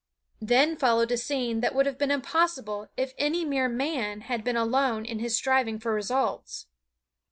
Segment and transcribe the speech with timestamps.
[0.41, 4.57] Then followed a scene that would have been impossible if any mere man had been
[4.57, 6.65] alone in his striving for results.